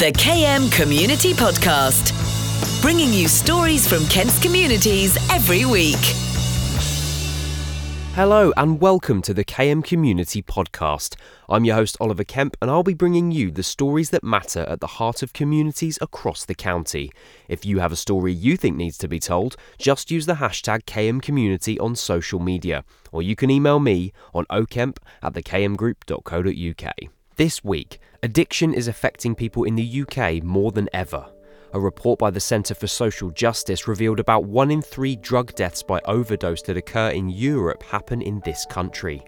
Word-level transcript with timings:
The 0.00 0.12
KM 0.12 0.70
Community 0.70 1.32
Podcast, 1.32 2.12
bringing 2.80 3.12
you 3.12 3.26
stories 3.26 3.84
from 3.84 4.06
Kent's 4.06 4.40
communities 4.40 5.16
every 5.28 5.64
week. 5.64 5.98
Hello 8.14 8.52
and 8.56 8.80
welcome 8.80 9.22
to 9.22 9.34
the 9.34 9.44
KM 9.44 9.82
Community 9.82 10.40
Podcast. 10.40 11.16
I'm 11.48 11.64
your 11.64 11.74
host 11.74 11.96
Oliver 12.00 12.22
Kemp 12.22 12.56
and 12.62 12.70
I'll 12.70 12.84
be 12.84 12.94
bringing 12.94 13.32
you 13.32 13.50
the 13.50 13.64
stories 13.64 14.10
that 14.10 14.22
matter 14.22 14.60
at 14.68 14.78
the 14.78 14.86
heart 14.86 15.24
of 15.24 15.32
communities 15.32 15.98
across 16.00 16.44
the 16.44 16.54
county. 16.54 17.10
If 17.48 17.66
you 17.66 17.80
have 17.80 17.90
a 17.90 17.96
story 17.96 18.32
you 18.32 18.56
think 18.56 18.76
needs 18.76 18.98
to 18.98 19.08
be 19.08 19.18
told, 19.18 19.56
just 19.78 20.12
use 20.12 20.26
the 20.26 20.34
hashtag 20.34 20.84
KM 20.84 21.20
Community 21.20 21.76
on 21.80 21.96
social 21.96 22.38
media 22.38 22.84
or 23.10 23.20
you 23.20 23.34
can 23.34 23.50
email 23.50 23.80
me 23.80 24.12
on 24.32 24.44
okemp 24.44 24.98
at 25.24 25.32
thekmgroup.co.uk. 25.32 27.17
This 27.38 27.62
week, 27.62 28.00
addiction 28.24 28.74
is 28.74 28.88
affecting 28.88 29.36
people 29.36 29.62
in 29.62 29.76
the 29.76 30.02
UK 30.02 30.42
more 30.42 30.72
than 30.72 30.88
ever. 30.92 31.24
A 31.72 31.78
report 31.78 32.18
by 32.18 32.32
the 32.32 32.40
Centre 32.40 32.74
for 32.74 32.88
Social 32.88 33.30
Justice 33.30 33.86
revealed 33.86 34.18
about 34.18 34.46
one 34.46 34.72
in 34.72 34.82
three 34.82 35.14
drug 35.14 35.54
deaths 35.54 35.80
by 35.80 36.00
overdose 36.04 36.62
that 36.62 36.76
occur 36.76 37.10
in 37.10 37.28
Europe 37.28 37.84
happen 37.84 38.22
in 38.22 38.42
this 38.44 38.66
country. 38.68 39.22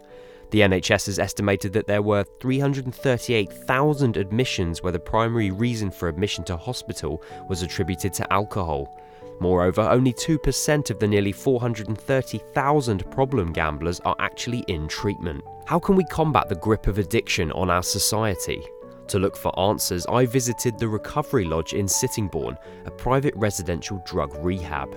The 0.51 0.63
NHS 0.63 1.07
has 1.07 1.21
estimated 1.21 1.73
that 1.75 1.87
there 1.87 2.03
were 2.03 2.25
338,000 2.41 4.17
admissions 4.17 4.83
where 4.83 4.91
the 4.91 4.99
primary 4.99 5.53
reason 5.53 5.93
for 5.93 6.09
admission 6.09 6.43
to 6.47 6.57
hospital 6.57 7.23
was 7.49 7.63
attributed 7.63 8.13
to 8.15 8.33
alcohol. 8.33 9.00
Moreover, 9.41 9.81
only 9.81 10.13
2% 10.13 10.91
of 10.91 10.99
the 10.99 11.09
nearly 11.09 11.33
430,000 11.33 13.11
problem 13.11 13.53
gamblers 13.53 13.99
are 14.01 14.17
actually 14.19 14.61
in 14.69 14.87
treatment. 14.87 15.43
How 15.67 15.79
can 15.79 15.97
we 15.97 16.05
combat 16.05 16.49
the 16.49 16.57
grip 16.57 16.87
of 16.87 16.99
addiction 16.99 17.51
on 17.53 17.71
our 17.71 17.83
society? 17.83 18.63
To 19.09 19.19
look 19.19 19.37
for 19.37 19.59
answers, 19.59 20.07
I 20.07 20.27
visited 20.27 20.79
the 20.79 20.89
Recovery 20.89 21.45
Lodge 21.45 21.73
in 21.73 21.87
Sittingbourne, 21.87 22.57
a 22.85 22.91
private 22.91 23.35
residential 23.35 24.03
drug 24.07 24.33
rehab. 24.45 24.95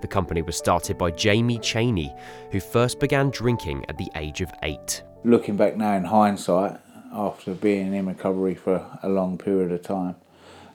The 0.00 0.08
company 0.08 0.42
was 0.42 0.56
started 0.56 0.96
by 0.96 1.10
Jamie 1.10 1.58
Cheney, 1.58 2.14
who 2.52 2.60
first 2.60 3.00
began 3.00 3.30
drinking 3.30 3.86
at 3.88 3.98
the 3.98 4.08
age 4.14 4.40
of 4.40 4.52
eight. 4.62 5.02
Looking 5.24 5.56
back 5.56 5.76
now 5.76 5.94
in 5.94 6.04
hindsight, 6.04 6.78
after 7.12 7.54
being 7.54 7.92
in 7.92 8.06
recovery 8.06 8.54
for 8.54 8.86
a 9.02 9.08
long 9.08 9.36
period 9.36 9.72
of 9.72 9.82
time, 9.82 10.16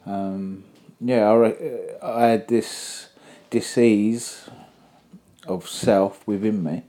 um, 0.06 0.64
yeah, 1.02 1.30
I, 1.30 1.56
I 2.02 2.28
had 2.28 2.48
this 2.48 3.10
disease 3.50 4.50
of 5.48 5.68
self 5.68 6.26
within 6.28 6.64
me 6.64 6.84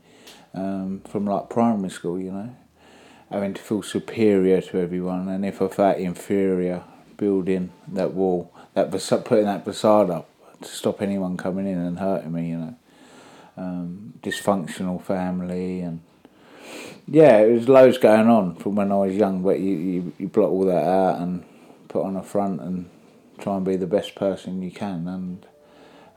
um, 0.55 1.03
from 1.09 1.27
like 1.27 1.49
primary 1.49 1.91
school, 1.91 2.19
you 2.19 2.33
know, 2.33 2.57
having 3.31 3.55
to 3.55 3.63
feel 3.63 3.83
superior 3.83 4.61
to 4.61 4.79
everyone, 4.79 5.29
and 5.29 5.45
if 5.45 5.63
I 5.63 5.69
felt 5.69 5.99
inferior, 5.99 6.85
building 7.17 7.71
that 7.89 8.15
wall, 8.15 8.53
that 8.75 8.91
putting 9.25 9.45
that 9.45 9.65
facade 9.65 10.11
up 10.11 10.29
to 10.63 10.69
stop 10.69 11.01
anyone 11.03 11.37
coming 11.37 11.67
in 11.67 11.79
and 11.79 11.99
hurting 11.99 12.33
me, 12.33 12.51
you 12.51 12.59
know, 12.59 12.75
um, 13.57 14.15
dysfunctional 14.23 15.03
family 15.03 15.81
and 15.81 16.01
yeah, 17.07 17.39
it 17.39 17.53
was 17.53 17.69
loads 17.69 17.99
going 17.99 18.29
on 18.29 18.55
from 18.57 18.77
when 18.77 18.93
I 18.93 18.97
was 18.97 19.17
young, 19.17 19.43
but 19.43 19.59
you, 19.59 19.77
you, 19.77 20.13
you 20.19 20.29
block 20.29 20.51
all 20.51 20.65
that 20.67 20.85
out 20.85 21.21
and 21.21 21.45
put 21.89 22.05
on 22.05 22.17
a 22.17 22.23
front 22.23 22.61
and 22.61 22.89
try 23.41 23.57
and 23.57 23.65
be 23.65 23.77
the 23.77 23.87
best 23.87 24.15
person 24.15 24.63
you 24.63 24.71
can. 24.71 25.09
And 25.09 25.47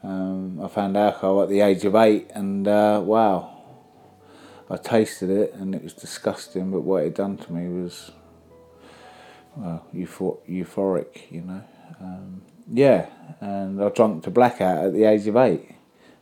um, 0.03 0.61
I 0.61 0.67
found 0.67 0.97
alcohol 0.97 1.41
at 1.41 1.49
the 1.49 1.61
age 1.61 1.85
of 1.85 1.95
eight, 1.95 2.29
and 2.33 2.67
uh, 2.67 3.01
wow, 3.03 3.61
I 4.69 4.77
tasted 4.77 5.29
it, 5.29 5.53
and 5.53 5.73
it 5.73 5.83
was 5.83 5.93
disgusting. 5.93 6.71
But 6.71 6.81
what 6.81 7.03
it 7.03 7.15
done 7.15 7.37
to 7.37 7.53
me 7.53 7.67
was, 7.69 8.11
well, 9.55 9.85
euphor- 9.93 10.39
euphoric, 10.49 11.31
you 11.31 11.41
know. 11.41 11.63
Um, 12.01 12.41
yeah, 12.71 13.07
and 13.39 13.81
I 13.81 13.89
drank 13.89 14.23
to 14.23 14.31
blackout 14.31 14.85
at 14.85 14.93
the 14.93 15.05
age 15.05 15.27
of 15.27 15.35
eight, 15.37 15.75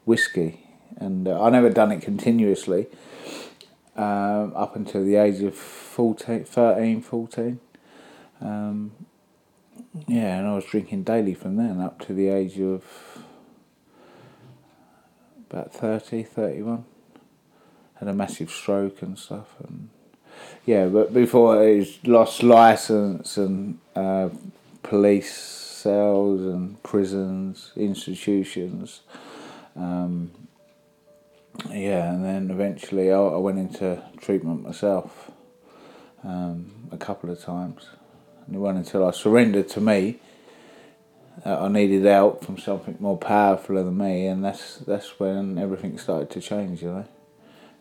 whiskey, 0.05 0.65
and 0.97 1.27
uh, 1.27 1.41
I 1.41 1.49
never 1.49 1.69
done 1.69 1.91
it 1.91 2.01
continuously. 2.01 2.87
Um, 3.93 4.53
up 4.55 4.77
until 4.77 5.03
the 5.03 5.17
age 5.17 5.41
of 5.41 5.53
14, 5.53 6.45
13, 6.45 7.01
14. 7.01 7.59
Um, 8.39 8.91
yeah, 10.07 10.37
and 10.37 10.47
I 10.47 10.55
was 10.55 10.65
drinking 10.65 11.03
daily 11.03 11.33
from 11.33 11.57
then 11.57 11.81
up 11.81 11.99
to 12.05 12.13
the 12.13 12.29
age 12.29 12.59
of 12.59 12.83
about 15.49 15.73
30, 15.73 16.23
31. 16.23 16.85
Had 17.95 18.07
a 18.07 18.13
massive 18.13 18.49
stroke 18.49 19.01
and 19.01 19.19
stuff. 19.19 19.55
and 19.59 19.89
Yeah, 20.65 20.87
but 20.87 21.13
before 21.13 21.61
I 21.61 21.85
lost 22.05 22.41
license 22.41 23.37
and 23.37 23.79
uh, 23.95 24.29
police 24.81 25.33
cells 25.33 26.41
and 26.41 26.81
prisons, 26.83 27.71
institutions. 27.75 29.01
Um, 29.75 30.31
yeah, 31.69 32.13
and 32.13 32.23
then 32.23 32.49
eventually 32.49 33.11
I, 33.11 33.17
I 33.17 33.37
went 33.37 33.59
into 33.59 34.01
treatment 34.17 34.63
myself 34.63 35.31
um, 36.23 36.87
a 36.91 36.97
couple 36.97 37.29
of 37.29 37.41
times. 37.41 37.87
It 38.53 38.57
wasn't 38.57 38.85
until 38.85 39.07
I 39.07 39.11
surrendered 39.11 39.69
to 39.69 39.81
me 39.81 40.19
that 41.43 41.59
I 41.59 41.67
needed 41.69 42.03
help 42.03 42.43
from 42.45 42.57
something 42.57 42.97
more 42.99 43.17
powerful 43.17 43.75
than 43.75 43.97
me, 43.97 44.27
and 44.27 44.43
that's 44.43 44.77
that's 44.77 45.19
when 45.19 45.57
everything 45.57 45.97
started 45.97 46.29
to 46.31 46.41
change, 46.41 46.83
you 46.83 47.05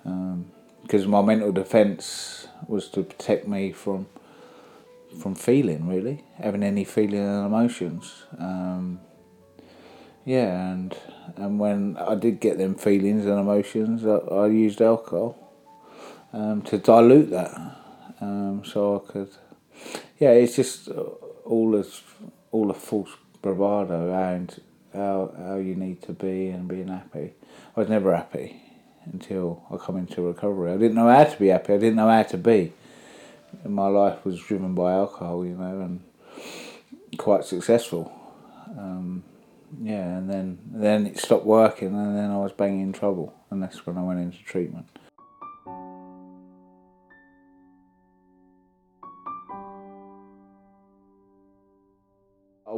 know. 0.05 0.47
Because 0.83 1.05
um, 1.05 1.11
my 1.11 1.23
mental 1.23 1.53
defence 1.53 2.47
was 2.67 2.89
to 2.91 3.03
protect 3.03 3.47
me 3.49 3.73
from 3.73 4.07
from 5.21 5.35
feeling, 5.35 5.89
really, 5.89 6.25
having 6.39 6.63
any 6.63 6.85
feeling 6.85 7.21
and 7.21 7.47
emotions. 7.47 8.25
Um, 8.39 9.01
yeah, 10.25 10.71
and 10.71 10.97
and 11.37 11.59
when 11.59 11.97
I 11.97 12.15
did 12.15 12.41
get 12.41 12.59
them 12.59 12.77
feelings 12.77 13.27
and 13.27 13.39
emotions, 13.41 14.07
I, 14.07 14.17
I 14.35 14.47
used 14.47 14.81
alcohol 14.81 15.37
um, 16.33 16.63
to 16.63 16.79
dilute 16.79 17.31
that, 17.31 17.77
um, 18.21 18.63
so 18.65 19.05
I 19.05 19.13
could. 19.13 19.31
Yeah, 20.19 20.31
it's 20.31 20.57
just 20.57 20.89
all 20.89 21.77
as 21.77 22.03
all 22.53 22.71
a 22.71 22.75
false 22.75 23.11
bravado 23.43 24.11
around 24.11 24.61
how 24.93 25.33
how 25.39 25.57
you 25.57 25.75
need 25.75 26.03
to 26.03 26.13
be 26.13 26.49
and 26.49 26.69
being 26.69 26.89
happy. 26.89 27.35
I 27.77 27.81
was 27.81 27.89
never 27.89 28.15
happy 28.15 28.63
until 29.05 29.63
I 29.71 29.77
come 29.77 29.97
into 29.97 30.23
recovery. 30.23 30.73
I 30.73 30.77
didn't 30.77 30.97
know 30.97 31.09
how 31.09 31.25
to 31.25 31.39
be 31.39 31.49
happy. 31.49 31.73
I 31.73 31.79
didn't 31.79 31.97
know 31.97 32.09
how 32.09 32.23
to 32.23 32.37
be. 32.37 32.73
And 33.65 33.75
my 33.75 33.89
life 33.89 34.25
was 34.25 34.39
driven 34.41 34.75
by 34.75 34.93
alcohol, 34.93 35.45
you 35.45 35.57
know, 35.57 35.81
and 35.81 36.03
quite 37.17 37.45
successful. 37.45 38.13
Um, 38.79 39.25
yeah, 39.83 40.19
and 40.19 40.29
then 40.29 40.59
then 40.67 41.07
it 41.07 41.19
stopped 41.19 41.47
working, 41.47 41.89
and 41.89 42.17
then 42.17 42.31
I 42.31 42.37
was 42.39 42.53
banging 42.53 42.81
in 42.81 42.93
trouble, 42.93 43.35
and 43.51 43.63
that's 43.63 43.87
when 43.87 43.97
I 43.97 44.03
went 44.03 44.21
into 44.21 44.43
treatment. 44.45 44.87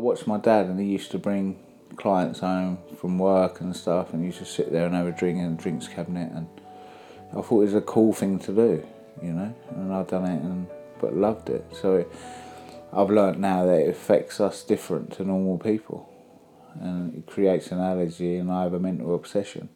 Watched 0.03 0.27
my 0.27 0.39
dad, 0.39 0.67
and 0.67 0.79
he 0.79 0.87
used 0.87 1.11
to 1.13 1.19
bring 1.19 1.59
clients 1.97 2.41
home 2.41 2.79
from 2.99 3.19
work 3.19 3.61
and 3.61 3.75
stuff, 3.77 4.13
and 4.13 4.21
he 4.21 4.27
used 4.27 4.39
to 4.39 4.45
sit 4.45 4.73
there 4.73 4.87
and 4.87 4.95
have 4.95 5.07
a 5.07 5.13
drink 5.13 5.39
in 5.39 5.57
the 5.57 5.63
drinks 5.63 5.89
cabinet, 5.89 6.31
and 6.33 6.47
I 7.31 7.41
thought 7.41 7.63
it 7.63 7.73
was 7.73 7.75
a 7.75 7.81
cool 7.81 8.13
thing 8.13 8.39
to 8.41 8.53
do, 8.53 8.87
you 9.23 9.33
know, 9.33 9.55
and 9.71 9.93
I've 9.93 10.09
done 10.09 10.27
it 10.27 10.43
and 10.43 10.67
but 11.01 11.17
loved 11.17 11.51
it. 11.51 11.65
So 11.81 11.97
it, 11.97 12.13
I've 12.93 13.11
learnt 13.11 13.39
now 13.39 13.65
that 13.67 13.81
it 13.81 13.89
affects 13.89 14.41
us 14.41 14.63
different 14.63 15.13
to 15.15 15.25
normal 15.25 15.59
people 15.59 16.09
and 16.81 17.15
it 17.15 17.27
creates 17.27 17.71
an 17.73 17.81
allergy, 17.81 18.37
and 18.37 18.51
I 18.51 18.63
have 18.63 18.75
a 18.75 18.81
mental 18.81 19.15
obsession. 19.15 19.69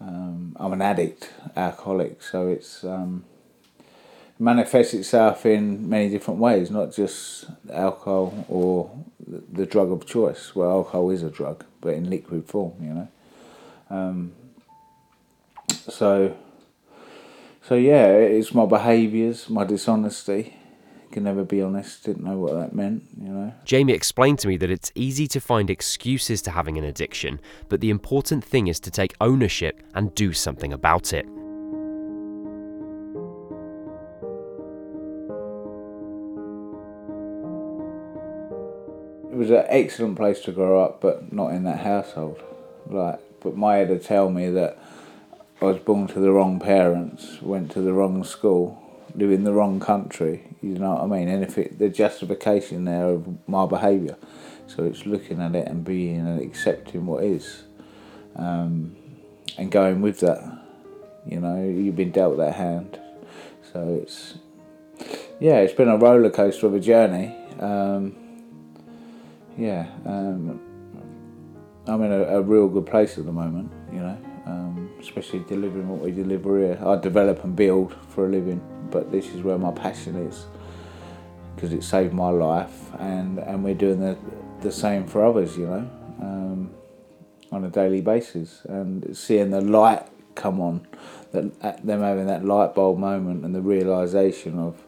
Um, 0.00 0.56
I'm 0.60 0.72
an 0.72 0.82
addict, 0.82 1.30
alcoholic, 1.56 2.22
so 2.22 2.48
it's 2.48 2.84
um, 2.84 3.24
manifests 4.38 4.94
itself 4.94 5.44
in 5.46 5.88
many 5.88 6.08
different 6.08 6.40
ways, 6.40 6.70
not 6.70 6.92
just 6.92 7.46
alcohol 7.72 8.46
or 8.48 8.90
the 9.26 9.66
drug 9.66 9.90
of 9.90 10.06
choice. 10.06 10.54
Well, 10.54 10.70
alcohol 10.70 11.10
is 11.10 11.22
a 11.22 11.30
drug, 11.30 11.64
but 11.80 11.94
in 11.94 12.08
liquid 12.08 12.46
form, 12.46 12.74
you 12.80 12.94
know. 12.94 13.08
Um, 13.90 14.32
so, 15.70 16.36
so 17.62 17.74
yeah, 17.74 18.06
it's 18.06 18.54
my 18.54 18.66
behaviours, 18.66 19.50
my 19.50 19.64
dishonesty, 19.64 20.54
can 21.10 21.24
never 21.24 21.42
be 21.42 21.62
honest, 21.62 22.04
didn't 22.04 22.24
know 22.24 22.38
what 22.38 22.54
that 22.54 22.74
meant, 22.74 23.02
you 23.20 23.30
know. 23.30 23.52
Jamie 23.64 23.92
explained 23.92 24.38
to 24.40 24.48
me 24.48 24.56
that 24.58 24.70
it's 24.70 24.92
easy 24.94 25.26
to 25.28 25.40
find 25.40 25.70
excuses 25.70 26.42
to 26.42 26.50
having 26.50 26.78
an 26.78 26.84
addiction, 26.84 27.40
but 27.68 27.80
the 27.80 27.90
important 27.90 28.44
thing 28.44 28.68
is 28.68 28.78
to 28.80 28.90
take 28.90 29.14
ownership 29.20 29.82
and 29.94 30.14
do 30.14 30.32
something 30.32 30.72
about 30.72 31.12
it. 31.12 31.26
Was 39.38 39.50
an 39.50 39.64
excellent 39.68 40.16
place 40.16 40.40
to 40.40 40.52
grow 40.52 40.82
up, 40.82 41.00
but 41.00 41.32
not 41.32 41.52
in 41.52 41.62
that 41.64 41.78
household. 41.78 42.42
Like, 42.86 43.20
but 43.40 43.56
my 43.56 43.76
head 43.76 43.88
would 43.88 44.02
tell 44.02 44.30
me 44.30 44.50
that 44.50 44.78
I 45.62 45.66
was 45.66 45.78
born 45.78 46.08
to 46.08 46.20
the 46.20 46.32
wrong 46.32 46.58
parents, 46.58 47.40
went 47.40 47.70
to 47.72 47.80
the 47.80 47.92
wrong 47.92 48.24
school, 48.24 48.82
live 49.14 49.30
in 49.30 49.44
the 49.44 49.52
wrong 49.52 49.78
country. 49.78 50.42
You 50.60 50.74
know 50.74 50.94
what 50.94 51.02
I 51.02 51.06
mean? 51.06 51.28
And 51.28 51.44
if 51.44 51.56
it, 51.56 51.78
the 51.78 51.88
justification 51.88 52.84
there 52.84 53.06
of 53.06 53.48
my 53.48 53.64
behaviour, 53.66 54.16
so 54.66 54.84
it's 54.84 55.06
looking 55.06 55.40
at 55.40 55.54
it 55.54 55.68
and 55.68 55.84
being 55.84 56.18
and 56.18 56.40
accepting 56.40 57.06
what 57.06 57.22
is, 57.22 57.62
um, 58.36 58.96
and 59.56 59.70
going 59.70 60.02
with 60.02 60.20
that. 60.20 60.64
You 61.26 61.40
know, 61.40 61.62
you've 61.62 61.96
been 61.96 62.10
dealt 62.10 62.38
that 62.38 62.54
hand, 62.54 62.98
so 63.72 64.00
it's 64.02 64.34
yeah, 65.38 65.58
it's 65.58 65.74
been 65.74 65.88
a 65.88 65.96
roller 65.96 66.30
coaster 66.30 66.66
of 66.66 66.74
a 66.74 66.80
journey. 66.80 67.36
Um, 67.60 68.27
yeah, 69.58 69.88
um, 70.06 70.60
I'm 71.86 72.02
in 72.02 72.12
a, 72.12 72.22
a, 72.38 72.40
real 72.40 72.68
good 72.68 72.86
place 72.86 73.18
at 73.18 73.26
the 73.26 73.32
moment. 73.32 73.72
You 73.92 74.00
know, 74.00 74.18
um, 74.46 74.90
especially 75.00 75.40
delivering 75.40 75.88
what 75.88 76.00
we 76.00 76.12
deliver 76.12 76.58
here. 76.58 76.78
I 76.84 76.96
develop 76.96 77.42
and 77.42 77.56
build 77.56 77.94
for 78.10 78.26
a 78.26 78.28
living, 78.28 78.60
but 78.90 79.10
this 79.10 79.26
is 79.34 79.42
where 79.42 79.58
my 79.58 79.72
passion 79.72 80.14
is 80.16 80.46
because 81.54 81.72
it 81.72 81.82
saved 81.82 82.14
my 82.14 82.30
life, 82.30 82.94
and 83.00 83.38
and 83.38 83.64
we're 83.64 83.74
doing 83.74 84.00
the 84.00 84.16
the 84.60 84.70
same 84.70 85.06
for 85.06 85.24
others. 85.24 85.58
You 85.58 85.66
know, 85.66 85.90
um, 86.20 86.70
on 87.50 87.64
a 87.64 87.68
daily 87.68 88.00
basis, 88.00 88.62
and 88.64 89.16
seeing 89.16 89.50
the 89.50 89.60
light 89.60 90.06
come 90.36 90.60
on, 90.60 90.86
that 91.32 91.84
them 91.84 92.00
having 92.00 92.26
that 92.26 92.44
light 92.44 92.76
bulb 92.76 92.98
moment 92.98 93.44
and 93.44 93.52
the 93.54 93.60
realization 93.60 94.56
of 94.56 94.80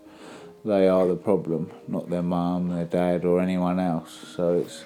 they 0.65 0.89
are 0.89 1.07
the 1.07 1.17
problem, 1.17 1.71
not 1.89 2.11
their 2.11 2.23
mum, 2.23 2.69
their 2.69 2.85
dad, 2.85 3.25
or 3.25 3.41
anyone 3.41 3.81
else. 3.81 4.35
So 4.37 4.55
it's 4.55 4.85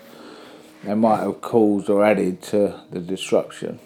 they 0.85 0.95
might 0.95 1.21
have 1.21 1.41
caused 1.41 1.89
or 1.89 2.05
added 2.05 2.43
to 2.43 2.81
the 2.91 3.01
destruction 3.01 3.81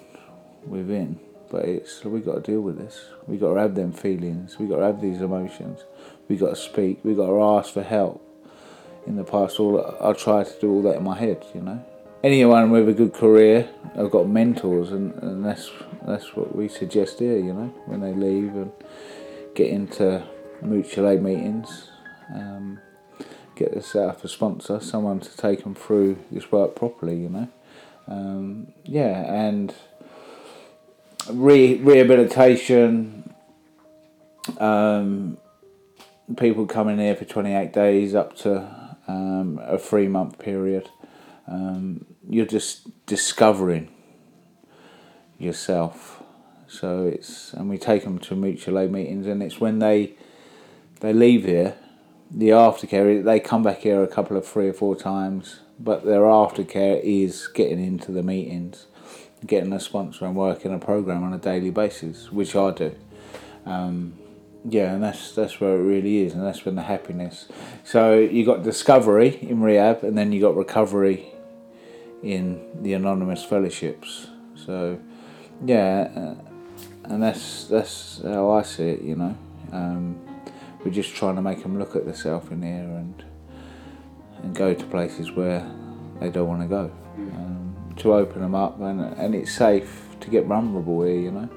within, 0.67 1.21
but 1.51 1.65
it's 1.65 2.05
we 2.05 2.21
got 2.21 2.45
to 2.45 2.53
deal 2.53 2.61
with 2.61 2.79
this. 2.79 3.07
We 3.27 3.37
got 3.37 3.55
to 3.55 3.61
have 3.61 3.75
them 3.75 3.93
feelings. 3.93 4.59
We 4.59 4.67
got 4.67 4.79
to 4.79 4.85
have 4.85 5.01
these 5.01 5.21
emotions. 5.21 5.85
We 6.29 6.37
got 6.37 6.51
to 6.51 6.57
speak. 6.57 7.01
We 7.05 7.15
got 7.15 7.27
to 7.27 7.43
ask 7.43 7.73
for 7.73 7.83
help. 7.83 8.25
In 9.07 9.17
the 9.17 9.25
past, 9.25 9.59
all 9.59 9.81
I 10.03 10.13
tried 10.13 10.47
to 10.47 10.61
do 10.61 10.71
all 10.71 10.83
that 10.83 10.97
in 10.97 11.05
my 11.05 11.17
head, 11.17 11.47
you 11.55 11.63
know. 11.63 11.83
Anyone 12.23 12.71
with 12.71 12.89
a 12.89 12.93
good 12.93 13.15
career, 13.15 13.71
I've 13.97 14.11
got 14.11 14.29
mentors, 14.29 14.91
and, 14.91 15.15
and 15.23 15.45
that's 15.45 15.71
that's 16.05 16.35
what 16.35 16.55
we 16.55 16.69
suggest 16.69 17.21
here, 17.21 17.39
you 17.39 17.55
know, 17.55 17.73
when 17.87 18.01
they 18.01 18.13
leave 18.13 18.55
and 18.55 18.73
get 19.55 19.69
into 19.69 20.23
mutual 20.63 21.09
aid 21.09 21.23
meetings. 21.23 21.91
Um, 22.35 22.81
get 23.57 23.75
this 23.75 23.89
set 23.89 24.09
up 24.09 24.25
a 24.25 24.29
sponsor, 24.29 24.81
someone 24.81 25.21
to 25.21 25.37
take 25.37 25.65
them 25.65 25.75
through 25.75 26.19
this 26.31 26.51
work 26.53 26.77
properly, 26.77 27.17
you 27.17 27.29
know. 27.29 27.49
Um, 28.07 28.73
yeah, 28.85 29.33
and 29.33 29.75
re- 31.31 31.77
rehabilitation, 31.77 33.35
um, 34.59 35.39
people 36.37 36.67
coming 36.67 36.99
here 36.99 37.17
for 37.17 37.25
28 37.25 37.73
days 37.73 38.15
up 38.15 38.37
to 38.39 38.97
um, 39.09 39.61
a 39.63 39.79
three 39.79 40.09
month 40.09 40.39
period. 40.39 40.89
Um, 41.47 42.07
you're 42.29 42.47
just 42.47 43.07
discovering 43.07 43.89
yourself. 45.39 46.23
So 46.67 47.07
it's, 47.07 47.55
and 47.55 47.71
we 47.71 47.79
take 47.79 48.05
them 48.05 48.19
to 48.21 48.37
mutual 48.37 48.79
aid 48.79 48.93
meetings, 48.93 49.27
and 49.27 49.43
it's 49.43 49.59
when 49.59 49.79
they 49.79 50.15
they 51.01 51.13
leave 51.13 51.45
here 51.45 51.77
the 52.31 52.51
aftercare, 52.51 53.25
they 53.25 53.41
come 53.41 53.63
back 53.63 53.79
here 53.79 54.03
a 54.03 54.09
couple 54.09 54.37
of 54.37 54.47
three 54.47 54.69
or 54.69 54.73
four 54.73 54.95
times, 54.95 55.61
but 55.79 56.05
their 56.05 56.23
aftercare 56.23 57.01
is 57.03 57.49
getting 57.49 57.83
into 57.83 58.13
the 58.13 58.23
meetings, 58.23 58.87
getting 59.47 59.73
a 59.73 59.81
sponsor 59.81 60.27
and 60.27 60.37
working 60.37 60.75
a 60.75 60.79
program 60.79 61.25
on 61.25 61.33
a 61.33 61.39
daily 61.39 61.71
basis, 61.71 62.31
which 62.31 62.55
I 62.55 62.71
do. 62.73 62.95
Um, 63.65 64.19
yeah, 64.65 64.93
and 64.93 65.03
that's 65.03 65.35
that's 65.35 65.61
where 65.61 65.77
it 65.77 65.83
really 65.83 66.19
is, 66.19 66.35
and 66.35 66.45
that's 66.45 66.65
when 66.65 66.75
the 66.75 66.83
happiness. 66.83 67.49
So 67.85 68.19
you 68.19 68.45
got 68.45 68.63
discovery 68.63 69.39
in 69.41 69.63
rehab, 69.63 70.03
and 70.03 70.19
then 70.19 70.33
you 70.33 70.41
got 70.41 70.57
recovery 70.57 71.33
in 72.23 72.83
the 72.83 72.93
anonymous 72.95 73.45
fellowships. 73.45 74.27
So 74.57 75.01
yeah, 75.65 76.11
uh, 76.15 76.35
and 77.05 77.23
that's 77.23 77.65
that's 77.65 78.21
how 78.23 78.51
I 78.51 78.63
see 78.63 78.89
it, 78.89 79.03
you 79.03 79.17
know. 79.17 79.39
Um, 79.73 80.21
we're 80.85 80.93
just 80.93 81.15
trying 81.15 81.37
to 81.37 81.43
make 81.43 81.63
them 81.63 81.79
look 81.79 81.97
at 81.97 82.05
themselves 82.05 82.51
in 82.51 82.63
here 82.63 82.85
and 82.85 83.25
and 84.43 84.55
go 84.55 84.73
to 84.73 84.85
places 84.87 85.33
where 85.33 85.69
they 86.21 86.31
don't 86.31 86.47
want 86.47 86.63
to 86.63 86.69
go. 86.69 86.93
Um, 87.17 87.95
to 87.97 88.15
open 88.15 88.41
them 88.41 88.55
up 88.55 88.81
and 88.81 89.01
and 89.01 89.35
it's 89.35 89.53
safe 89.53 90.07
to 90.21 90.31
get 90.31 90.47
vulnerable 90.47 91.03
here, 91.03 91.21
you 91.21 91.31
know. 91.31 91.49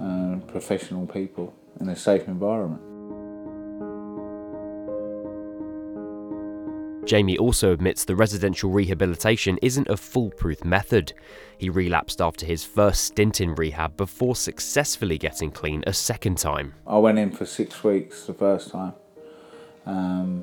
Uh, 0.00 0.36
professional 0.50 1.06
people 1.06 1.54
in 1.80 1.88
a 1.88 1.96
safe 1.96 2.26
environment. 2.26 2.82
Jamie 7.12 7.36
also 7.36 7.74
admits 7.74 8.06
the 8.06 8.16
residential 8.16 8.70
rehabilitation 8.70 9.58
isn't 9.60 9.86
a 9.90 9.98
foolproof 9.98 10.64
method. 10.64 11.12
He 11.58 11.68
relapsed 11.68 12.22
after 12.22 12.46
his 12.46 12.64
first 12.64 13.04
stint 13.04 13.38
in 13.38 13.54
rehab 13.54 13.98
before 13.98 14.34
successfully 14.34 15.18
getting 15.18 15.50
clean 15.50 15.84
a 15.86 15.92
second 15.92 16.38
time. 16.38 16.72
I 16.86 16.96
went 16.96 17.18
in 17.18 17.30
for 17.30 17.44
six 17.44 17.84
weeks 17.84 18.24
the 18.24 18.32
first 18.32 18.70
time. 18.70 18.94
Um, 19.84 20.42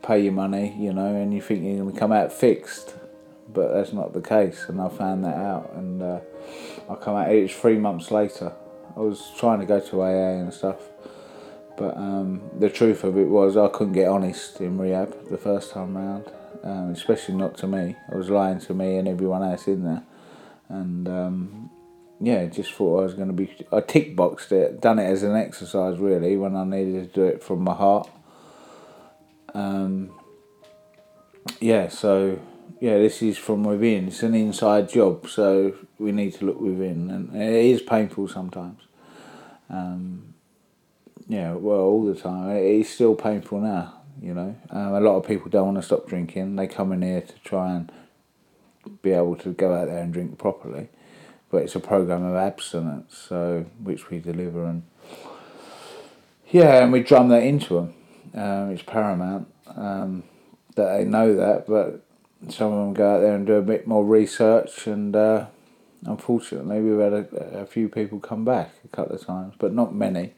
pay 0.00 0.20
your 0.20 0.32
money, 0.32 0.74
you 0.78 0.94
know, 0.94 1.14
and 1.14 1.34
you 1.34 1.42
think 1.42 1.62
you're 1.62 1.82
going 1.82 1.92
to 1.92 2.00
come 2.00 2.12
out 2.12 2.32
fixed, 2.32 2.94
but 3.52 3.74
that's 3.74 3.92
not 3.92 4.14
the 4.14 4.22
case, 4.22 4.64
and 4.70 4.80
I 4.80 4.88
found 4.88 5.22
that 5.26 5.36
out. 5.36 5.70
And 5.74 6.02
uh, 6.02 6.20
I 6.88 6.94
come 6.94 7.14
out, 7.14 7.30
it 7.30 7.52
three 7.52 7.76
months 7.76 8.10
later. 8.10 8.54
I 8.96 9.00
was 9.00 9.32
trying 9.36 9.60
to 9.60 9.66
go 9.66 9.80
to 9.80 10.00
AA 10.00 10.40
and 10.40 10.54
stuff 10.54 10.78
but 11.76 11.96
um, 11.96 12.42
the 12.58 12.70
truth 12.70 13.04
of 13.04 13.18
it 13.18 13.28
was, 13.28 13.56
I 13.56 13.68
couldn't 13.68 13.92
get 13.92 14.08
honest 14.08 14.60
in 14.60 14.78
rehab 14.78 15.28
the 15.28 15.38
first 15.38 15.72
time 15.72 15.96
round, 15.96 16.24
um, 16.62 16.90
especially 16.90 17.34
not 17.34 17.56
to 17.58 17.66
me. 17.66 17.96
I 18.10 18.16
was 18.16 18.30
lying 18.30 18.60
to 18.60 18.74
me 18.74 18.96
and 18.96 19.06
everyone 19.06 19.42
else 19.42 19.66
in 19.66 19.84
there, 19.84 20.02
and 20.68 21.08
um, 21.08 21.70
yeah, 22.20 22.46
just 22.46 22.72
thought 22.72 23.00
I 23.00 23.04
was 23.04 23.14
going 23.14 23.28
to 23.28 23.34
be. 23.34 23.54
I 23.72 23.80
tick 23.80 24.16
boxed 24.16 24.52
it, 24.52 24.80
done 24.80 24.98
it 24.98 25.06
as 25.06 25.22
an 25.22 25.36
exercise 25.36 25.98
really 25.98 26.36
when 26.36 26.56
I 26.56 26.64
needed 26.64 27.12
to 27.12 27.20
do 27.20 27.26
it 27.26 27.42
from 27.42 27.62
my 27.62 27.74
heart. 27.74 28.10
Um, 29.54 30.12
yeah, 31.60 31.88
so 31.88 32.40
yeah, 32.80 32.98
this 32.98 33.22
is 33.22 33.38
from 33.38 33.64
within. 33.64 34.08
It's 34.08 34.22
an 34.22 34.34
inside 34.34 34.88
job, 34.88 35.28
so 35.28 35.74
we 35.98 36.12
need 36.12 36.34
to 36.34 36.46
look 36.46 36.60
within, 36.60 37.10
and 37.10 37.34
it 37.34 37.64
is 37.66 37.82
painful 37.82 38.28
sometimes. 38.28 38.80
Um, 39.68 40.34
yeah, 41.28 41.52
well, 41.52 41.80
all 41.80 42.04
the 42.04 42.14
time. 42.14 42.50
It's 42.50 42.90
still 42.90 43.14
painful 43.14 43.60
now, 43.60 44.00
you 44.20 44.34
know. 44.34 44.56
Um, 44.70 44.94
a 44.94 45.00
lot 45.00 45.16
of 45.16 45.26
people 45.26 45.50
don't 45.50 45.66
want 45.66 45.78
to 45.78 45.82
stop 45.82 46.08
drinking. 46.08 46.56
They 46.56 46.66
come 46.66 46.92
in 46.92 47.02
here 47.02 47.20
to 47.20 47.38
try 47.44 47.74
and 47.74 47.92
be 49.02 49.10
able 49.10 49.36
to 49.36 49.52
go 49.52 49.74
out 49.74 49.86
there 49.86 49.98
and 49.98 50.12
drink 50.12 50.38
properly. 50.38 50.88
But 51.50 51.62
it's 51.62 51.76
a 51.76 51.80
program 51.80 52.24
of 52.24 52.34
abstinence, 52.34 53.16
so 53.16 53.66
which 53.82 54.10
we 54.10 54.18
deliver 54.18 54.64
and 54.64 54.82
yeah, 56.48 56.82
and 56.82 56.92
we 56.92 57.02
drum 57.02 57.28
that 57.28 57.42
into 57.42 57.74
them. 57.74 57.94
Um, 58.34 58.70
it's 58.70 58.82
paramount 58.82 59.52
um, 59.74 60.22
that 60.76 60.96
they 60.96 61.04
know 61.04 61.34
that, 61.34 61.66
but 61.66 62.04
some 62.52 62.72
of 62.72 62.78
them 62.78 62.94
go 62.94 63.16
out 63.16 63.20
there 63.20 63.34
and 63.34 63.46
do 63.46 63.54
a 63.54 63.62
bit 63.62 63.86
more 63.86 64.04
research, 64.04 64.86
and 64.86 65.16
uh, 65.16 65.46
unfortunately, 66.04 66.80
we've 66.80 67.00
had 67.00 67.12
a, 67.12 67.60
a 67.60 67.66
few 67.66 67.88
people 67.88 68.20
come 68.20 68.44
back 68.44 68.70
a 68.84 68.88
couple 68.88 69.16
of 69.16 69.26
times, 69.26 69.54
but 69.58 69.72
not 69.72 69.94
many. 69.94 70.34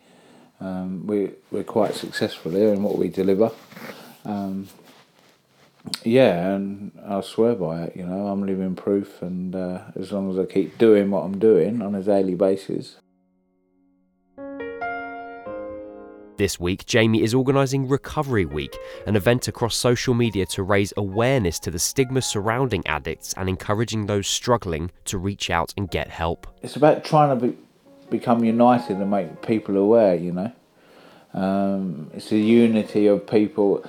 Um, 0.60 1.06
we 1.06 1.30
we're 1.50 1.64
quite 1.64 1.94
successful 1.94 2.52
here 2.52 2.72
in 2.72 2.82
what 2.82 2.98
we 2.98 3.08
deliver. 3.08 3.50
Um, 4.24 4.68
yeah, 6.04 6.54
and 6.54 6.92
I 7.06 7.20
swear 7.20 7.54
by 7.54 7.84
it. 7.84 7.96
You 7.96 8.04
know, 8.04 8.26
I'm 8.26 8.44
living 8.44 8.74
proof, 8.74 9.22
and 9.22 9.54
uh, 9.54 9.82
as 9.94 10.12
long 10.12 10.30
as 10.30 10.38
I 10.38 10.44
keep 10.44 10.76
doing 10.78 11.10
what 11.10 11.24
I'm 11.24 11.38
doing 11.38 11.80
on 11.82 11.94
a 11.94 12.02
daily 12.02 12.34
basis. 12.34 12.96
This 16.38 16.60
week, 16.60 16.86
Jamie 16.86 17.24
is 17.24 17.34
organising 17.34 17.88
Recovery 17.88 18.44
Week, 18.44 18.76
an 19.08 19.16
event 19.16 19.48
across 19.48 19.74
social 19.74 20.14
media 20.14 20.46
to 20.46 20.62
raise 20.62 20.92
awareness 20.96 21.58
to 21.58 21.70
the 21.72 21.80
stigma 21.80 22.22
surrounding 22.22 22.86
addicts 22.86 23.34
and 23.36 23.48
encouraging 23.48 24.06
those 24.06 24.28
struggling 24.28 24.92
to 25.06 25.18
reach 25.18 25.50
out 25.50 25.74
and 25.76 25.90
get 25.90 26.08
help. 26.08 26.46
It's 26.62 26.76
about 26.76 27.04
trying 27.04 27.36
to 27.36 27.46
be 27.48 27.56
become 28.10 28.44
united 28.44 28.96
and 28.96 29.10
make 29.10 29.42
people 29.42 29.76
aware, 29.76 30.14
you 30.14 30.32
know. 30.32 30.52
Um, 31.34 32.10
it's 32.14 32.32
a 32.32 32.38
unity 32.38 33.06
of 33.06 33.26
people. 33.26 33.84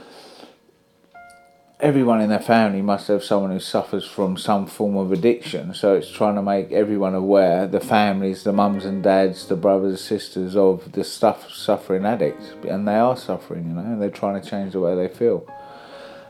Everyone 1.79 2.19
in 2.19 2.29
their 2.29 2.41
family 2.41 2.81
must 2.81 3.07
have 3.07 3.23
someone 3.23 3.51
who 3.51 3.59
suffers 3.59 4.05
from 4.05 4.35
some 4.35 4.67
form 4.67 4.97
of 4.97 5.13
addiction, 5.13 5.73
so 5.73 5.95
it's 5.95 6.11
trying 6.11 6.35
to 6.35 6.41
make 6.41 6.73
everyone 6.73 7.15
aware 7.15 7.67
the 7.67 7.79
families, 7.79 8.43
the 8.43 8.51
mums 8.51 8.83
and 8.83 9.01
dads, 9.01 9.45
the 9.45 9.55
brothers 9.55 9.91
and 9.91 9.99
sisters 9.99 10.57
of 10.57 10.91
the 10.91 11.05
stuff 11.05 11.49
suffering 11.53 12.05
addicts, 12.05 12.51
and 12.67 12.85
they 12.85 12.95
are 12.95 13.15
suffering, 13.15 13.69
you 13.69 13.73
know, 13.73 13.81
and 13.81 14.01
they're 14.01 14.09
trying 14.09 14.41
to 14.41 14.47
change 14.47 14.73
the 14.73 14.81
way 14.81 14.93
they 14.93 15.07
feel. 15.07 15.47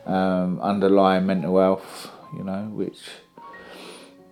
Um, 0.06 0.60
underlying 0.62 1.26
mental 1.26 1.60
health, 1.60 2.12
you 2.38 2.44
know, 2.44 2.66
which 2.66 3.00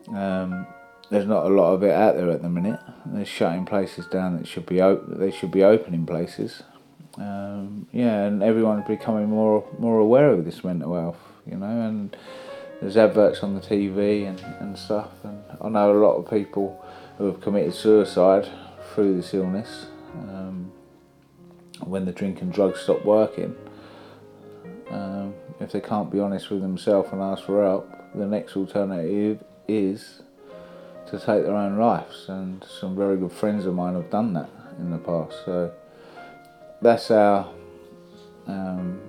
um, 0.09 0.67
there's 1.09 1.25
not 1.25 1.45
a 1.45 1.49
lot 1.49 1.73
of 1.73 1.83
it 1.83 1.91
out 1.91 2.15
there 2.15 2.29
at 2.29 2.41
the 2.41 2.49
minute. 2.49 2.79
They're 3.05 3.25
shutting 3.25 3.65
places 3.65 4.07
down 4.07 4.37
that 4.37 4.47
should 4.47 4.65
be 4.65 4.81
open. 4.81 5.19
They 5.19 5.31
should 5.31 5.51
be 5.51 5.63
opening 5.63 6.05
places. 6.05 6.63
um, 7.17 7.87
yeah, 7.91 8.25
and 8.25 8.43
everyone's 8.43 8.87
becoming 8.87 9.29
more 9.29 9.65
more 9.79 9.99
aware 9.99 10.29
of 10.31 10.45
this 10.45 10.63
mental 10.63 10.93
health, 10.93 11.19
you 11.45 11.57
know, 11.57 11.81
and 11.87 12.15
there's 12.81 12.97
adverts 12.97 13.41
on 13.41 13.55
the 13.55 13.61
TV 13.61 14.27
and, 14.27 14.39
and 14.59 14.77
stuff, 14.77 15.09
and 15.23 15.41
I 15.59 15.69
know 15.69 15.91
a 15.91 15.97
lot 15.97 16.15
of 16.15 16.29
people 16.29 16.83
who 17.17 17.25
have 17.25 17.41
committed 17.41 17.73
suicide 17.73 18.47
through 18.93 19.15
this 19.15 19.33
illness 19.33 19.87
um, 20.13 20.71
when 21.79 22.05
the 22.05 22.11
drink 22.11 22.41
and 22.41 22.53
drugs 22.53 22.81
stop 22.81 23.03
working. 23.03 23.55
Um, 24.91 25.33
if 25.59 25.71
they 25.71 25.81
can't 25.81 26.11
be 26.11 26.19
honest 26.19 26.49
with 26.51 26.61
themselves 26.61 27.09
and 27.11 27.21
ask 27.21 27.43
for 27.43 27.63
help, 27.63 27.91
the 28.13 28.27
next 28.27 28.55
alternative 28.55 29.43
is 29.67 30.21
to 31.07 31.17
take 31.17 31.43
their 31.43 31.55
own 31.55 31.77
lives, 31.77 32.25
and 32.27 32.65
some 32.79 32.95
very 32.95 33.17
good 33.17 33.31
friends 33.31 33.65
of 33.65 33.73
mine 33.73 33.95
have 33.95 34.09
done 34.09 34.33
that 34.33 34.49
in 34.79 34.91
the 34.91 34.97
past. 34.97 35.45
So 35.45 35.71
that's 36.81 37.07
how, 37.07 37.51
um, 38.47 38.99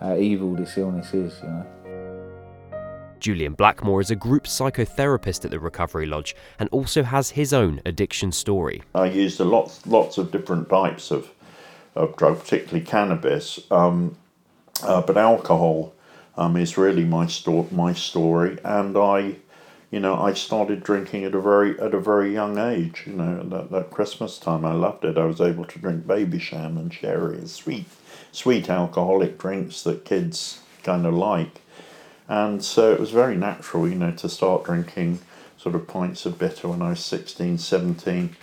how 0.00 0.16
evil 0.16 0.54
this 0.54 0.76
illness 0.76 1.14
is, 1.14 1.38
you 1.42 1.48
know. 1.48 1.66
Julian 3.18 3.54
Blackmore 3.54 4.00
is 4.00 4.10
a 4.10 4.16
group 4.16 4.44
psychotherapist 4.44 5.44
at 5.44 5.50
the 5.50 5.58
Recovery 5.58 6.06
Lodge 6.06 6.36
and 6.58 6.68
also 6.70 7.02
has 7.02 7.30
his 7.30 7.52
own 7.52 7.80
addiction 7.86 8.30
story. 8.30 8.82
I 8.94 9.06
used 9.06 9.40
a 9.40 9.44
lot, 9.44 9.78
lots 9.86 10.18
of 10.18 10.30
different 10.30 10.68
types 10.68 11.10
of, 11.10 11.30
of 11.94 12.14
drug, 12.16 12.38
particularly 12.40 12.84
cannabis, 12.84 13.58
um, 13.70 14.16
uh, 14.82 15.00
but 15.00 15.16
alcohol 15.16 15.94
um, 16.36 16.56
is 16.56 16.76
really 16.76 17.04
my, 17.04 17.26
sto- 17.26 17.68
my 17.72 17.94
story, 17.94 18.58
and 18.62 18.96
I 18.98 19.36
you 19.90 20.00
know, 20.00 20.16
I 20.16 20.32
started 20.34 20.82
drinking 20.82 21.24
at 21.24 21.34
a 21.34 21.40
very 21.40 21.78
at 21.80 21.94
a 21.94 22.00
very 22.00 22.32
young 22.32 22.58
age. 22.58 23.04
You 23.06 23.12
know, 23.14 23.42
that, 23.44 23.70
that 23.70 23.90
Christmas 23.90 24.38
time, 24.38 24.64
I 24.64 24.72
loved 24.72 25.04
it. 25.04 25.16
I 25.16 25.24
was 25.24 25.40
able 25.40 25.64
to 25.64 25.78
drink 25.78 26.06
Babycham 26.06 26.76
and 26.76 26.92
sherry, 26.92 27.46
sweet, 27.46 27.86
sweet 28.32 28.68
alcoholic 28.68 29.38
drinks 29.38 29.82
that 29.82 30.04
kids 30.04 30.60
kind 30.82 31.06
of 31.06 31.14
like, 31.14 31.60
and 32.28 32.64
so 32.64 32.92
it 32.92 33.00
was 33.00 33.10
very 33.10 33.36
natural, 33.36 33.88
you 33.88 33.94
know, 33.94 34.12
to 34.12 34.28
start 34.28 34.64
drinking 34.64 35.20
sort 35.56 35.74
of 35.74 35.86
pints 35.86 36.26
of 36.26 36.38
bitter 36.38 36.68
when 36.68 36.82
I 36.82 36.90
was 36.90 37.04
16, 37.04 37.58
17. 37.58 38.36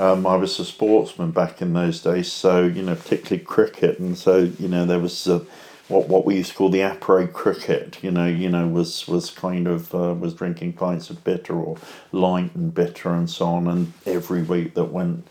Um, 0.00 0.26
I 0.26 0.36
was 0.36 0.58
a 0.58 0.64
sportsman 0.64 1.32
back 1.32 1.60
in 1.60 1.72
those 1.72 2.02
days, 2.02 2.32
so 2.32 2.64
you 2.64 2.82
know, 2.82 2.94
particularly 2.94 3.44
cricket, 3.44 3.98
and 3.98 4.16
so 4.16 4.50
you 4.58 4.68
know 4.68 4.86
there 4.86 5.00
was. 5.00 5.26
A, 5.26 5.44
what 5.88 6.08
what 6.08 6.24
we 6.24 6.36
used 6.36 6.50
to 6.50 6.56
call 6.56 6.68
the 6.68 6.80
après 6.80 7.32
cricket. 7.32 7.98
You 8.02 8.10
know, 8.10 8.26
you 8.26 8.48
know, 8.48 8.68
was 8.68 9.08
was 9.08 9.30
kind 9.30 9.66
of 9.66 9.94
uh, 9.94 10.14
was 10.14 10.34
drinking 10.34 10.74
pints 10.74 11.10
of 11.10 11.24
bitter 11.24 11.54
or 11.54 11.78
light 12.12 12.54
and 12.54 12.72
bitter 12.72 13.12
and 13.12 13.28
so 13.28 13.46
on. 13.46 13.66
And 13.66 13.92
every 14.06 14.42
week 14.42 14.74
that 14.74 14.84
went 14.84 15.26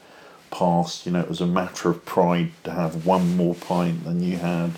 past, 0.51 1.05
you 1.05 1.11
know, 1.11 1.19
it 1.19 1.29
was 1.29 1.41
a 1.41 1.47
matter 1.47 1.89
of 1.89 2.05
pride 2.05 2.51
to 2.63 2.71
have 2.71 3.05
one 3.05 3.37
more 3.37 3.55
pint 3.55 4.03
than 4.03 4.21
you 4.21 4.37
had 4.37 4.71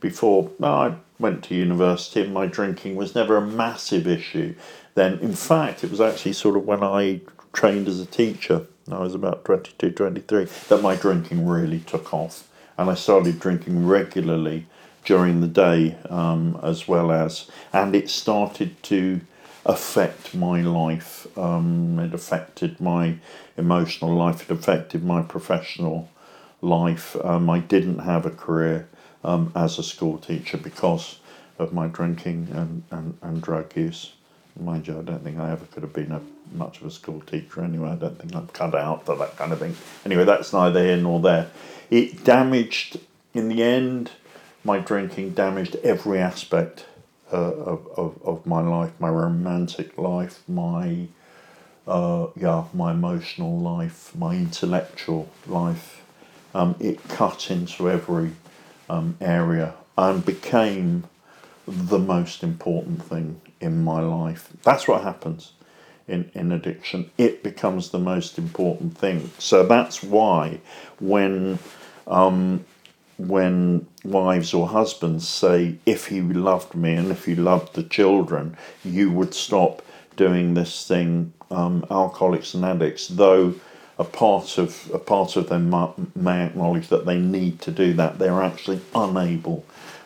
before. 0.00 0.50
I 0.62 0.94
went 1.18 1.44
to 1.44 1.54
university 1.54 2.22
and 2.22 2.34
my 2.34 2.46
drinking 2.46 2.96
was 2.96 3.14
never 3.14 3.36
a 3.36 3.46
massive 3.46 4.06
issue. 4.06 4.54
Then, 4.94 5.18
in 5.20 5.34
fact, 5.34 5.84
it 5.84 5.90
was 5.90 6.00
actually 6.00 6.32
sort 6.32 6.56
of 6.56 6.66
when 6.66 6.82
I 6.82 7.20
trained 7.52 7.86
as 7.88 8.00
a 8.00 8.06
teacher. 8.06 8.66
I 8.90 8.98
was 8.98 9.14
about 9.14 9.44
22, 9.44 9.92
23, 9.92 10.48
that 10.68 10.82
my 10.82 10.96
drinking 10.96 11.46
really 11.46 11.80
took 11.80 12.12
off. 12.12 12.48
And 12.76 12.90
I 12.90 12.94
started 12.94 13.38
drinking 13.38 13.86
regularly 13.86 14.66
during 15.04 15.40
the 15.40 15.48
day 15.48 15.96
um, 16.08 16.58
as 16.62 16.86
well 16.86 17.10
as, 17.10 17.50
and 17.72 17.94
it 17.94 18.10
started 18.10 18.82
to 18.84 19.20
affect 19.64 20.34
my 20.34 20.60
life. 20.60 21.26
Um, 21.38 21.98
it 21.98 22.14
affected 22.14 22.80
my 22.80 23.16
emotional 23.56 24.14
life. 24.14 24.42
It 24.42 24.52
affected 24.52 25.04
my 25.04 25.22
professional 25.22 26.08
life. 26.62 27.16
Um, 27.24 27.48
I 27.50 27.60
didn't 27.60 28.00
have 28.00 28.26
a 28.26 28.30
career 28.30 28.88
um, 29.24 29.52
as 29.54 29.78
a 29.78 29.82
school 29.82 30.18
teacher 30.18 30.56
because 30.56 31.18
of 31.58 31.72
my 31.72 31.86
drinking 31.88 32.48
and, 32.52 32.82
and, 32.90 33.18
and 33.22 33.42
drug 33.42 33.76
use. 33.76 34.12
Mind 34.58 34.88
you, 34.88 34.98
I 34.98 35.02
don't 35.02 35.22
think 35.22 35.38
I 35.38 35.52
ever 35.52 35.64
could 35.66 35.82
have 35.82 35.92
been 35.92 36.12
a 36.12 36.20
much 36.52 36.80
of 36.80 36.86
a 36.86 36.90
school 36.90 37.20
teacher 37.20 37.62
anyway. 37.62 37.90
I 37.90 37.94
don't 37.94 38.18
think 38.18 38.34
I'm 38.34 38.48
cut 38.48 38.74
out 38.74 39.06
for 39.06 39.16
that 39.16 39.36
kind 39.36 39.52
of 39.52 39.58
thing. 39.58 39.76
Anyway, 40.04 40.24
that's 40.24 40.52
neither 40.52 40.82
here 40.82 40.96
nor 40.96 41.20
there. 41.20 41.50
It 41.90 42.24
damaged, 42.24 42.98
in 43.32 43.48
the 43.48 43.62
end, 43.62 44.10
my 44.64 44.78
drinking 44.78 45.30
damaged 45.30 45.76
every 45.76 46.18
aspect 46.18 46.86
uh, 47.32 47.36
of, 47.36 47.86
of, 47.96 48.22
of 48.24 48.46
my 48.46 48.60
life, 48.60 48.92
my 48.98 49.08
romantic 49.08 49.96
life, 49.96 50.42
my 50.48 51.06
uh, 51.86 52.28
yeah, 52.36 52.64
my 52.72 52.92
emotional 52.92 53.58
life, 53.58 54.14
my 54.14 54.34
intellectual 54.36 55.28
life. 55.46 56.04
Um, 56.54 56.76
it 56.78 57.06
cut 57.08 57.50
into 57.50 57.88
every 57.90 58.32
um, 58.88 59.16
area 59.20 59.74
and 59.96 60.24
became 60.24 61.04
the 61.66 61.98
most 61.98 62.42
important 62.42 63.02
thing 63.02 63.40
in 63.60 63.82
my 63.84 64.00
life. 64.00 64.50
That's 64.62 64.88
what 64.88 65.02
happens 65.02 65.52
in, 66.08 66.30
in 66.34 66.52
addiction. 66.52 67.10
It 67.16 67.42
becomes 67.42 67.90
the 67.90 67.98
most 67.98 68.38
important 68.38 68.98
thing. 68.98 69.30
So 69.38 69.64
that's 69.64 70.02
why 70.02 70.60
when 70.98 71.58
um, 72.06 72.64
when 73.28 73.86
wives 74.04 74.54
or 74.54 74.68
husbands 74.68 75.28
say, 75.28 75.76
if 75.86 76.10
you 76.10 76.32
loved 76.32 76.74
me 76.74 76.94
and 76.94 77.10
if 77.10 77.28
you 77.28 77.36
loved 77.36 77.74
the 77.74 77.82
children, 77.82 78.56
you 78.84 79.10
would 79.10 79.34
stop 79.34 79.82
doing 80.16 80.54
this 80.54 80.86
thing, 80.86 81.32
um, 81.50 81.84
alcoholics 81.90 82.54
and 82.54 82.64
addicts, 82.64 83.08
though 83.08 83.54
a 83.98 84.04
part 84.04 84.56
of 84.56 84.90
a 84.94 84.98
part 84.98 85.36
of 85.36 85.50
them 85.50 85.68
may 86.14 86.46
acknowledge 86.46 86.88
that 86.88 87.04
they 87.04 87.18
need 87.18 87.60
to 87.60 87.70
do 87.70 87.92
that, 87.92 88.18
they're 88.18 88.42
actually 88.42 88.80
unable 88.94 89.64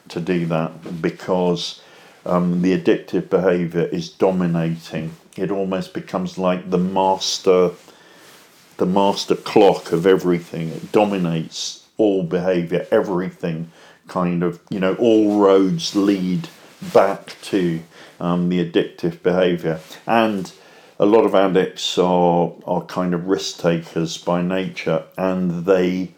to 0.08 0.20
do 0.20 0.46
that 0.46 1.00
because 1.00 1.80
um, 2.26 2.60
the 2.62 2.76
addictive 2.76 3.30
behaviour 3.30 3.84
is 3.84 4.08
dominating. 4.08 5.14
It 5.36 5.52
almost 5.52 5.94
becomes 5.94 6.38
like 6.38 6.70
the 6.70 6.78
master, 6.78 7.70
the 8.78 8.86
master 8.86 9.36
clock 9.36 9.92
of 9.92 10.06
everything. 10.06 10.70
It 10.70 10.90
dominates 10.90 11.83
all 11.96 12.22
behavior, 12.22 12.86
everything 12.90 13.70
kind 14.08 14.42
of, 14.42 14.60
you 14.70 14.80
know, 14.80 14.94
all 14.96 15.40
roads 15.40 15.94
lead 15.94 16.48
back 16.92 17.36
to 17.42 17.80
um, 18.20 18.48
the 18.48 18.64
addictive 18.64 19.22
behavior. 19.22 19.80
And 20.06 20.52
a 20.98 21.06
lot 21.06 21.24
of 21.24 21.34
addicts 21.34 21.98
are, 21.98 22.52
are 22.66 22.82
kind 22.82 23.14
of 23.14 23.26
risk 23.26 23.60
takers 23.60 24.18
by 24.18 24.42
nature 24.42 25.04
and 25.16 25.64
they 25.66 26.12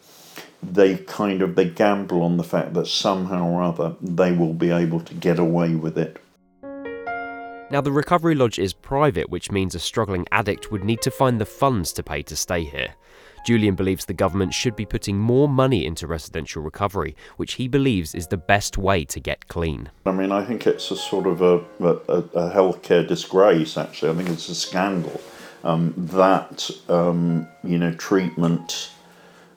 they 0.61 0.97
kind 0.97 1.41
of 1.41 1.55
they 1.55 1.69
gamble 1.69 2.23
on 2.23 2.37
the 2.37 2.43
fact 2.43 2.73
that 2.73 2.87
somehow 2.87 3.47
or 3.47 3.61
other 3.61 3.95
they 4.01 4.31
will 4.31 4.53
be 4.53 4.71
able 4.71 4.99
to 4.99 5.13
get 5.13 5.39
away 5.39 5.75
with 5.75 5.97
it. 5.97 6.21
Now, 7.69 7.81
the 7.81 7.91
Recovery 7.91 8.33
Lodge 8.33 8.59
is 8.59 8.71
private, 8.71 9.29
which 9.29 9.51
means 9.51 9.75
a 9.75 9.79
struggling 9.79 10.25
addict 10.31 10.71
would 10.71 10.85
need 10.85 11.01
to 11.01 11.11
find 11.11 11.39
the 11.39 11.45
funds 11.45 11.91
to 11.93 12.03
pay 12.03 12.21
to 12.23 12.35
stay 12.35 12.63
here. 12.63 12.95
Julian 13.45 13.75
believes 13.75 14.05
the 14.05 14.13
government 14.13 14.53
should 14.53 14.75
be 14.75 14.85
putting 14.85 15.17
more 15.17 15.49
money 15.49 15.85
into 15.85 16.07
residential 16.07 16.61
recovery, 16.61 17.13
which 17.35 17.55
he 17.55 17.67
believes 17.67 18.15
is 18.15 18.27
the 18.27 18.37
best 18.37 18.77
way 18.77 19.03
to 19.03 19.19
get 19.19 19.49
clean. 19.49 19.89
I 20.05 20.13
mean, 20.13 20.31
I 20.31 20.45
think 20.45 20.65
it's 20.65 20.91
a 20.91 20.95
sort 20.95 21.27
of 21.27 21.41
a, 21.41 21.57
a, 21.81 22.13
a 22.13 22.53
healthcare 22.53 23.05
disgrace, 23.05 23.77
actually. 23.77 24.11
I 24.11 24.15
think 24.15 24.29
it's 24.29 24.47
a 24.47 24.55
scandal 24.55 25.19
um, 25.65 25.93
that, 25.97 26.69
um, 26.87 27.49
you 27.65 27.77
know, 27.77 27.93
treatment 27.93 28.91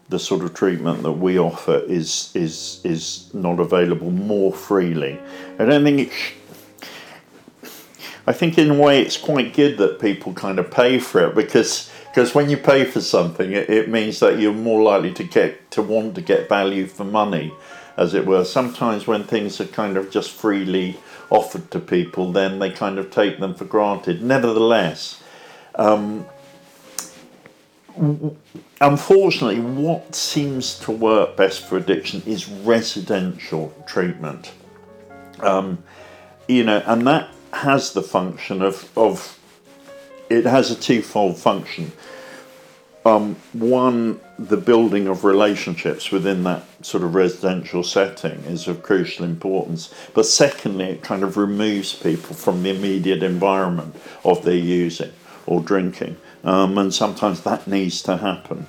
the 0.09 0.19
sort 0.19 0.43
of 0.43 0.53
treatment 0.53 1.05
that 1.05 1.13
we 1.13 1.39
offer 1.39 1.79
is 1.87 2.33
is 2.35 2.81
is 2.83 3.33
not 3.33 3.61
available 3.61 4.11
more 4.11 4.53
freely. 4.53 5.17
I 5.61 5.65
don't 5.65 5.85
think 5.85 6.01
it. 6.01 6.13
Sh- 6.13 6.33
I 8.31 8.33
think 8.33 8.59
in 8.59 8.71
a 8.71 8.75
way 8.75 9.03
it's 9.03 9.17
quite 9.17 9.55
good 9.55 9.77
that 9.79 9.99
people 9.99 10.33
kind 10.35 10.61
of 10.61 10.71
pay 10.71 11.01
for 11.01 11.27
it 11.27 11.35
because 11.35 11.91
because 12.05 12.33
when 12.33 12.49
you 12.49 12.57
pay 12.57 12.85
for 12.85 13.01
something, 13.01 13.51
it, 13.51 13.69
it 13.69 13.89
means 13.89 14.21
that 14.21 14.39
you're 14.39 14.53
more 14.53 14.81
likely 14.81 15.13
to 15.15 15.25
get 15.25 15.69
to 15.73 15.83
want 15.83 16.15
to 16.15 16.21
get 16.21 16.49
value 16.49 16.87
for 16.87 17.03
money, 17.03 17.53
as 17.97 18.15
it 18.15 18.25
were. 18.25 18.45
Sometimes 18.45 19.09
when 19.09 19.25
things 19.25 19.61
are 19.61 19.67
kind 19.67 19.97
of 19.97 20.13
just 20.13 20.31
freely 20.31 20.97
offered 21.29 21.73
to 21.73 21.81
people, 21.81 22.31
then 22.31 22.61
they 22.61 22.71
kind 22.71 23.01
of 23.01 23.11
take 23.11 23.41
them 23.41 23.53
for 23.53 23.65
granted. 23.65 24.23
Nevertheless, 24.23 25.21
um, 25.75 26.25
unfortunately, 28.81 29.59
what 29.59 30.15
seems 30.15 30.79
to 30.81 30.93
work 30.93 31.37
best 31.37 31.67
for 31.67 31.77
addiction 31.77 32.23
is 32.27 32.49
residential 32.49 33.75
treatment. 33.89 34.53
Um, 35.41 35.83
you 36.47 36.63
know, 36.63 36.81
and 36.87 37.05
that 37.09 37.29
has 37.53 37.93
the 37.93 38.03
function 38.03 38.63
of, 38.63 38.91
of 38.97 39.39
it 40.29 40.45
has 40.45 40.71
a 40.71 40.77
twofold 40.81 41.37
function. 41.37 41.93
Um, 43.05 43.37
one, 43.53 44.21
the 44.39 44.59
building 44.59 45.07
of 45.07 45.25
relationships 45.25 46.11
within 46.11 46.45
that 46.45 46.65
sort 46.85 47.03
of 47.03 47.15
residential 47.15 47.83
setting 47.83 48.41
is 48.45 48.69
of 48.69 48.83
crucial 48.83 49.25
importance. 49.25 49.93
But 50.15 50.27
secondly, 50.27 50.85
it 50.85 51.03
kind 51.03 51.23
of 51.23 51.37
removes 51.37 51.95
people 51.95 52.37
from 52.37 52.63
the 52.63 52.71
immediate 52.71 53.23
environment 53.23 53.97
of 54.23 54.45
their 54.45 54.55
using 54.55 55.13
or 55.47 55.61
drinking. 55.61 56.19
Um, 56.45 56.77
and 56.79 56.93
sometimes 56.93 57.41
that 57.43 57.67
needs 57.67 58.03
to 58.03 58.19
happen. 58.19 58.67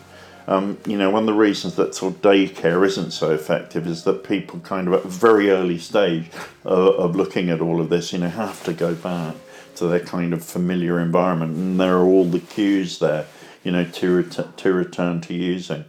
Um, 0.48 0.78
you 0.86 0.98
know, 0.98 1.10
one 1.10 1.24
of 1.24 1.28
the 1.28 1.34
reasons 1.34 1.76
that 1.76 1.96
sort 1.96 2.16
of 2.16 2.22
daycare 2.22 2.86
isn't 2.86 3.12
so 3.12 3.32
effective 3.32 3.88
is 3.88 4.04
that 4.04 4.24
people 4.24 4.60
kind 4.60 4.88
of 4.88 4.94
at 4.94 5.06
a 5.06 5.08
very 5.08 5.50
early 5.50 5.78
stage 5.78 6.30
uh, 6.66 6.70
of 6.70 7.16
looking 7.16 7.50
at 7.50 7.62
all 7.62 7.80
of 7.80 7.90
this, 7.90 8.12
you 8.12 8.20
know, 8.20 8.30
have 8.30 8.64
to 8.64 8.74
go 8.74 8.96
back 8.96 9.36
to 9.76 9.88
their 9.88 10.00
kind 10.00 10.34
of 10.34 10.44
familiar 10.44 11.00
environment, 11.00 11.56
and 11.56 11.80
there 11.80 11.98
are 11.98 12.06
all 12.06 12.26
the 12.26 12.40
cues 12.40 13.00
there, 13.00 13.26
you 13.64 13.72
know, 13.72 13.86
to 13.86 14.18
ret- 14.18 14.58
to 14.58 14.74
return 14.74 15.22
to 15.22 15.34
using. 15.34 15.86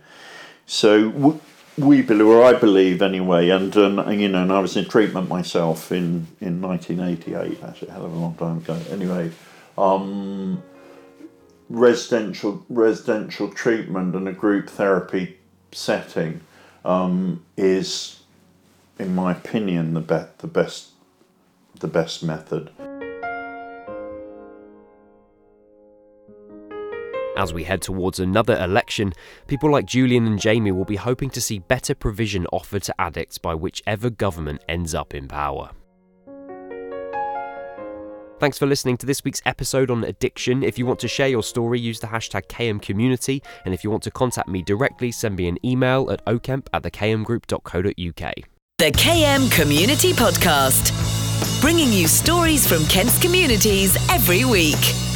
So 0.66 1.40
we 1.78 2.02
believe, 2.02 2.26
or 2.26 2.44
I 2.44 2.52
believe 2.52 3.02
anyway, 3.02 3.48
and, 3.48 3.74
and 3.74 4.20
you 4.20 4.28
know, 4.28 4.42
and 4.42 4.52
I 4.52 4.60
was 4.60 4.76
in 4.76 4.84
treatment 4.84 5.28
myself 5.28 5.90
in 5.90 6.28
in 6.40 6.60
1988, 6.60 7.62
actually 7.64 7.88
a 7.88 7.92
hell 7.92 8.06
of 8.06 8.12
a 8.12 8.16
long 8.16 8.34
time 8.34 8.58
ago. 8.58 8.78
Anyway. 8.90 9.32
Um, 9.78 10.62
residential 11.68 12.64
residential 12.68 13.48
treatment 13.48 14.14
and 14.14 14.28
a 14.28 14.32
group 14.32 14.68
therapy 14.68 15.38
setting 15.72 16.40
um, 16.84 17.44
is, 17.56 18.20
in 18.98 19.14
my 19.14 19.32
opinion, 19.32 19.94
the 19.94 20.00
be- 20.00 20.30
the 20.38 20.46
best 20.46 20.90
the 21.80 21.88
best 21.88 22.22
method. 22.22 22.70
As 27.34 27.54
we 27.54 27.64
head 27.64 27.80
towards 27.80 28.20
another 28.20 28.56
election, 28.62 29.12
people 29.46 29.70
like 29.70 29.86
Julian 29.86 30.26
and 30.26 30.38
Jamie 30.38 30.70
will 30.70 30.84
be 30.84 30.96
hoping 30.96 31.30
to 31.30 31.40
see 31.40 31.58
better 31.58 31.94
provision 31.94 32.46
offered 32.52 32.82
to 32.84 32.94
addicts 33.00 33.38
by 33.38 33.54
whichever 33.54 34.10
government 34.10 34.62
ends 34.68 34.94
up 34.94 35.14
in 35.14 35.28
power. 35.28 35.70
Thanks 38.42 38.58
for 38.58 38.66
listening 38.66 38.96
to 38.96 39.06
this 39.06 39.22
week's 39.22 39.40
episode 39.46 39.88
on 39.88 40.02
addiction. 40.02 40.64
If 40.64 40.76
you 40.76 40.84
want 40.84 40.98
to 40.98 41.06
share 41.06 41.28
your 41.28 41.44
story, 41.44 41.78
use 41.78 42.00
the 42.00 42.08
hashtag 42.08 42.48
KMCommunity. 42.48 43.40
And 43.64 43.72
if 43.72 43.84
you 43.84 43.90
want 43.90 44.02
to 44.02 44.10
contact 44.10 44.48
me 44.48 44.62
directly, 44.62 45.12
send 45.12 45.36
me 45.36 45.46
an 45.46 45.64
email 45.64 46.10
at 46.10 46.24
okemp 46.24 46.66
at 46.72 46.82
thekmgroup.co.uk. 46.82 48.34
The 48.78 48.90
KM 48.90 49.48
Community 49.52 50.12
Podcast, 50.12 50.90
bringing 51.60 51.92
you 51.92 52.08
stories 52.08 52.66
from 52.66 52.84
Kent's 52.86 53.16
communities 53.22 53.96
every 54.10 54.44
week. 54.44 55.11